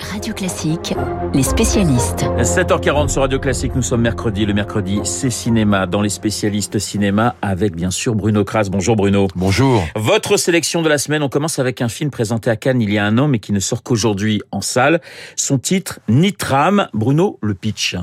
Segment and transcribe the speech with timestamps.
[0.00, 0.94] Radio Classique,
[1.34, 2.24] les spécialistes.
[2.38, 4.46] 7h40 sur Radio Classique, nous sommes mercredi.
[4.46, 8.68] Le mercredi, c'est cinéma dans les spécialistes cinéma avec bien sûr Bruno Kras.
[8.70, 9.28] Bonjour Bruno.
[9.36, 9.84] Bonjour.
[9.96, 12.98] Votre sélection de la semaine, on commence avec un film présenté à Cannes il y
[12.98, 15.00] a un an mais qui ne sort qu'aujourd'hui en salle.
[15.36, 16.88] Son titre, Nitram.
[16.94, 17.96] Bruno, le pitch.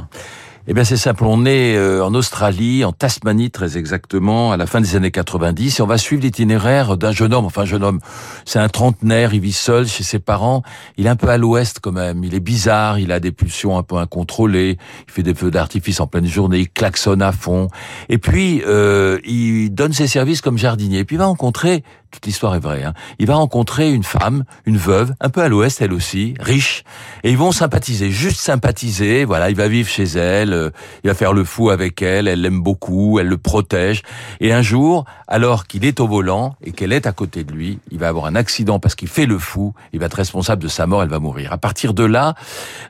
[0.70, 1.24] Eh bien, c'est simple.
[1.24, 5.80] On est euh, en Australie, en Tasmanie très exactement, à la fin des années 90,
[5.80, 7.46] et on va suivre l'itinéraire d'un jeune homme.
[7.46, 8.02] Enfin, un jeune homme,
[8.44, 9.34] c'est un trentenaire.
[9.34, 10.64] Il vit seul chez ses parents.
[10.98, 12.22] Il est un peu à l'ouest quand même.
[12.26, 13.00] Il est bizarre.
[13.00, 14.78] Il a des pulsions un peu incontrôlées.
[15.08, 16.60] Il fait des feux d'artifice en pleine journée.
[16.60, 17.70] Il klaxonne à fond.
[18.10, 21.00] Et puis, euh, il donne ses services comme jardinier.
[21.00, 22.84] Et puis, il va rencontrer toute l'histoire est vraie.
[22.84, 22.93] Hein.
[23.20, 26.83] Il va rencontrer une femme, une veuve, un peu à l'ouest elle aussi, riche,
[27.24, 29.25] et ils vont sympathiser, juste sympathiser.
[29.25, 30.70] Voilà, il va vivre chez elle, euh,
[31.04, 34.02] il va faire le fou avec elle, elle l'aime beaucoup, elle le protège.
[34.39, 37.80] Et un jour, alors qu'il est au volant et qu'elle est à côté de lui,
[37.92, 40.67] il va avoir un accident parce qu'il fait le fou, il va être responsable de
[40.67, 41.52] sa mort, elle va mourir.
[41.53, 42.36] À partir de là,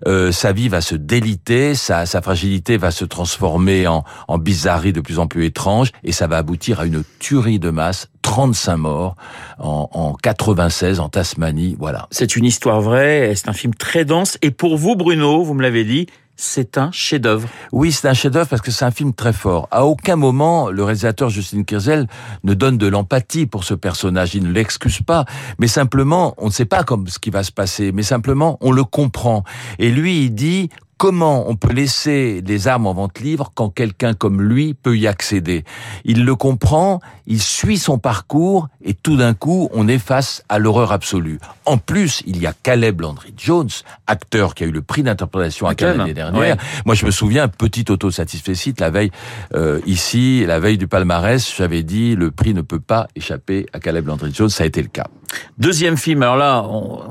[0.08, 4.94] euh, sa vie va se déliter, sa, sa fragilité va se transformer en, en bizarrerie
[4.94, 8.08] de plus en plus étrange, et ça va aboutir à une tuerie de masse
[8.38, 9.16] 35 morts
[9.58, 12.08] en, en 96 en Tasmanie, voilà.
[12.12, 14.38] C'est une histoire vraie, c'est un film très dense.
[14.44, 17.50] Et pour vous, Bruno, vous me l'avez dit, c'est un chef-d'œuvre.
[17.72, 19.68] Oui, c'est un chef-d'œuvre parce que c'est un film très fort.
[19.72, 22.06] À aucun moment, le réalisateur Justin Kirzel
[22.44, 24.36] ne donne de l'empathie pour ce personnage.
[24.36, 25.26] Il ne l'excuse pas,
[25.58, 28.72] mais simplement, on ne sait pas comme ce qui va se passer, mais simplement, on
[28.72, 29.46] le comprend.
[29.80, 34.14] Et lui, il dit comment on peut laisser les armes en vente libre quand quelqu'un
[34.14, 35.64] comme lui peut y accéder?
[36.04, 40.60] Il le comprend, il suit son parcours et tout d'un coup, on est face à
[40.60, 41.40] l'horreur absolue.
[41.66, 43.70] En plus, il y a Caleb Landry Jones,
[44.08, 46.58] acteur qui a eu le prix d'interprétation à Cannes l'année dernière.
[46.86, 48.48] Moi, je me souviens, petit auto-satisfait
[48.80, 49.12] la veille,
[49.56, 53.80] euh, ici, la veille du palmarès, j'avais dit, le prix ne peut pas échapper à
[53.80, 55.08] Caleb Landry Jones, ça a été le cas.
[55.58, 56.66] Deuxième film, alors là,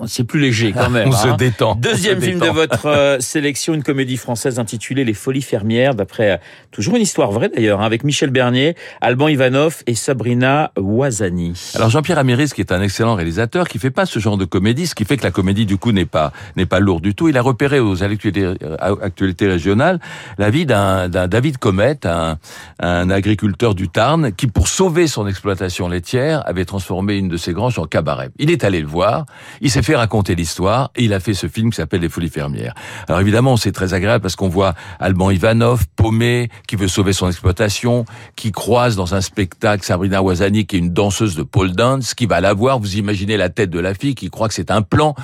[0.06, 1.08] c'est plus léger quand même.
[1.08, 1.36] on se hein.
[1.36, 1.74] détend.
[1.74, 6.36] Deuxième film de votre euh, sélection, une comédie française intitulée Les Folies fermières, d'après euh,
[6.70, 11.72] toujours une histoire vraie d'ailleurs, hein, avec Michel Bernier, Alban Ivanov et Sabrina Ouazani.
[11.74, 14.86] Alors Jean-Pierre Amiris, qui est un excellent réalisateur, qui fait pas ce genre de comédie,
[14.86, 17.28] ce qui fait que la comédie du coup n'est pas n'est pas lourde du tout.
[17.28, 20.00] Il a repéré aux actualités, actualités régionales
[20.38, 26.42] la vie d'un David Comet, un, agriculteur du Tarn, qui pour sauver son exploitation laitière
[26.46, 28.30] avait transformé une de ses granges en cabaret.
[28.38, 29.26] Il est allé le voir,
[29.60, 32.30] il s'est fait raconter l'histoire et il a fait ce film qui s'appelle Les Folies
[32.30, 32.74] fermières.
[33.08, 37.26] Alors évidemment, c'est très agréable parce qu'on voit Alban Ivanov, paumé, qui veut sauver son
[37.26, 38.04] exploitation,
[38.36, 42.26] qui croise dans un spectacle Sabrina Ouazani, qui est une danseuse de pole dance, qui
[42.26, 42.78] va la voir.
[42.78, 45.16] Vous imaginez la tête de la fille qui croit que c'est un plan.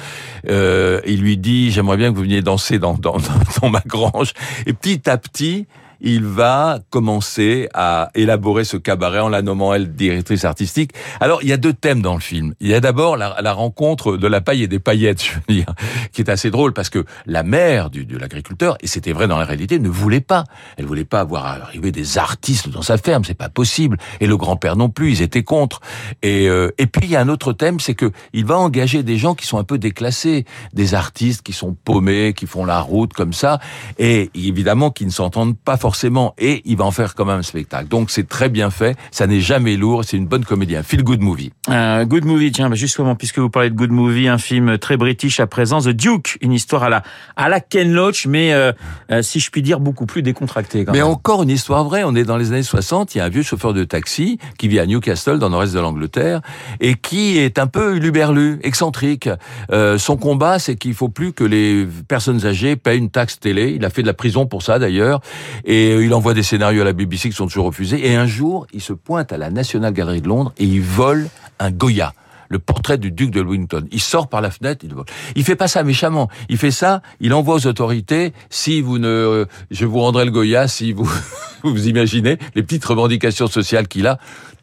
[0.50, 3.18] Euh, il lui dit, j'aimerais bien que vous veniez danser dans, dans,
[3.62, 4.32] dans ma grange.
[4.66, 5.68] Et petit à petit,
[6.02, 10.90] il va commencer à élaborer ce cabaret en la nommant elle directrice artistique.
[11.20, 12.54] Alors, il y a deux thèmes dans le film.
[12.60, 15.54] Il y a d'abord la, la, rencontre de la paille et des paillettes, je veux
[15.54, 15.74] dire,
[16.12, 19.38] qui est assez drôle parce que la mère du, de l'agriculteur, et c'était vrai dans
[19.38, 20.44] la réalité, ne voulait pas.
[20.76, 23.96] Elle voulait pas avoir arrivé des artistes dans sa ferme, c'est pas possible.
[24.20, 25.80] Et le grand-père non plus, ils étaient contre.
[26.22, 29.04] Et, euh, et puis, il y a un autre thème, c'est que il va engager
[29.04, 32.80] des gens qui sont un peu déclassés, des artistes qui sont paumés, qui font la
[32.80, 33.60] route comme ça,
[33.98, 37.40] et évidemment qui ne s'entendent pas forcément forcément, et il va en faire quand même
[37.40, 37.86] un spectacle.
[37.86, 41.02] Donc c'est très bien fait, ça n'est jamais lourd, c'est une bonne comédie, un feel
[41.02, 41.52] good movie.
[41.68, 44.96] Un good movie, tiens, bah, justement, puisque vous parlez de good movie, un film très
[44.96, 47.02] british à présent, The Duke, une histoire à la
[47.36, 48.72] à la Ken Loach, mais euh,
[49.10, 50.86] euh, si je puis dire beaucoup plus décontractée.
[50.90, 52.04] mais encore une histoire vraie.
[52.04, 53.14] On est dans les années 60.
[53.14, 55.74] Il y a un vieux chauffeur de taxi qui vit à Newcastle, dans le reste
[55.74, 56.40] de l'Angleterre,
[56.80, 59.28] et qui est un peu luberlu, excentrique.
[59.70, 63.74] Euh, son combat, c'est qu'il faut plus que les personnes âgées payent une taxe télé.
[63.76, 65.20] Il a fait de la prison pour ça d'ailleurs,
[65.64, 68.06] et et euh, il envoie des scénarios à la BBC qui sont toujours refusés.
[68.06, 71.28] Et un jour, il se pointe à la National Gallery de Londres et il vole
[71.58, 72.14] un Goya
[72.48, 73.88] le portrait du duc de Wellington.
[73.90, 74.94] Il sort par la fenêtre, il.
[75.36, 76.28] Il fait pas ça méchamment.
[76.50, 80.30] Il fait ça, il envoie aux autorités, si vous ne, euh, je vous rendrai le
[80.30, 81.10] Goya, si vous,
[81.62, 84.18] vous imaginez les petites revendications sociales qu'il a.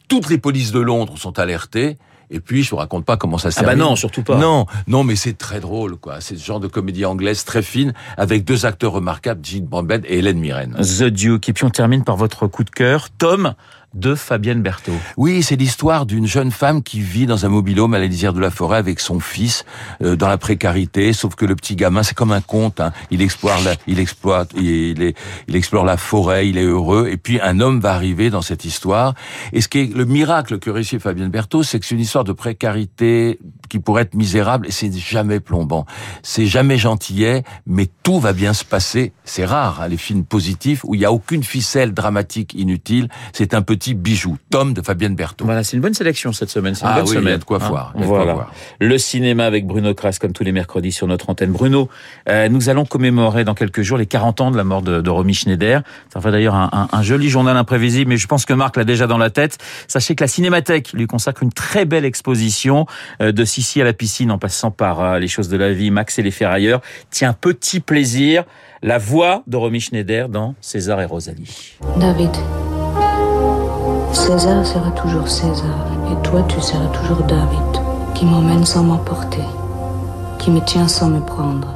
[0.06, 1.98] Toutes les polices de Londres sont alertées.
[2.30, 4.36] Et puis, je vous raconte pas comment ça se Ah bah non, surtout pas.
[4.36, 6.20] Non, non, mais c'est très drôle, quoi.
[6.20, 10.18] C'est ce genre de comédie anglaise très fine, avec deux acteurs remarquables, Gene Brombed et
[10.18, 10.76] Hélène Mirren.
[10.76, 11.48] The Duke.
[11.48, 13.54] Et puis on termine par votre coup de cœur, Tom
[13.94, 14.92] de Fabienne Berthaud.
[15.16, 18.40] Oui, c'est l'histoire d'une jeune femme qui vit dans un mobilhome à la lisière de
[18.40, 19.64] la forêt avec son fils
[20.02, 21.12] euh, dans la précarité.
[21.12, 22.80] Sauf que le petit gamin, c'est comme un conte.
[22.80, 22.92] Hein.
[23.10, 25.16] Il explore, la, il exploite, il, est,
[25.48, 27.08] il explore la forêt, il est heureux.
[27.10, 29.14] Et puis un homme va arriver dans cette histoire.
[29.52, 32.24] Et ce qui est le miracle que réussit Fabienne Berthaud, c'est que c'est une histoire
[32.24, 33.38] de précarité
[33.68, 35.86] qui pourrait être misérable et c'est jamais plombant.
[36.22, 39.12] C'est jamais gentillet, mais tout va bien se passer.
[39.24, 43.08] C'est rare, hein, les films positifs où il y a aucune ficelle dramatique inutile.
[43.32, 45.46] C'est un peu petit bijou, Tom de Fabienne Berthaud.
[45.46, 46.74] Voilà, c'est une bonne sélection cette semaine.
[46.74, 47.38] C'est une Ah bonne oui, il y a semaine.
[47.38, 47.68] de quoi hein.
[47.68, 48.34] voir, quoi Voilà.
[48.34, 48.52] voir.
[48.78, 51.50] Le cinéma avec Bruno Kras, comme tous les mercredis sur notre antenne.
[51.50, 51.88] Bruno,
[52.28, 55.10] euh, nous allons commémorer dans quelques jours les 40 ans de la mort de, de
[55.10, 55.82] Romy Schneider.
[56.12, 58.84] Ça fait d'ailleurs un, un- un joli journal imprévisible, mais je pense que Marc l'a
[58.84, 59.56] déjà dans la tête.
[59.88, 62.84] Sachez que la Cinémathèque lui consacre une très belle exposition
[63.22, 65.90] euh, de Sissi à la piscine en passant par euh, les choses de la vie,
[65.90, 66.82] Max et les ferrailleurs.
[67.10, 68.44] Tiens, petit plaisir,
[68.82, 71.76] la voix de Romy Schneider dans César et Rosalie.
[71.98, 72.30] David,
[74.12, 77.82] César sera toujours César, et toi tu seras toujours David,
[78.14, 79.42] qui m'emmène sans m'emporter,
[80.38, 81.68] qui me tient sans me prendre,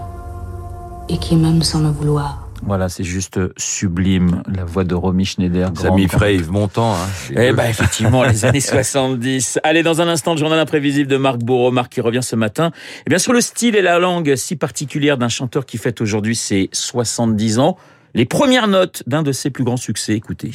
[1.08, 2.40] et qui m'aime sans me vouloir.
[2.66, 5.70] Voilà, c'est juste sublime, la voix de Romy Schneider.
[5.76, 6.94] Les amis Frey, Yves Montand.
[6.94, 9.60] Hein, Eh ben effectivement, les années 70.
[9.64, 11.70] Allez, dans un instant, le journal imprévisible de Marc Bourreau.
[11.70, 12.70] Marc qui revient ce matin.
[13.06, 16.36] Et bien sûr, le style et la langue si particulière d'un chanteur qui fête aujourd'hui
[16.36, 17.76] ses 70 ans.
[18.14, 20.14] Les premières notes d'un de ses plus grands succès.
[20.14, 20.52] Écoutez.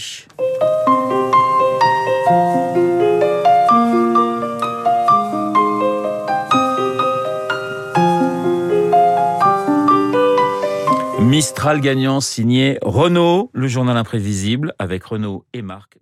[11.21, 15.97] Mistral gagnant signé Renault, le journal imprévisible avec Renault et Marc.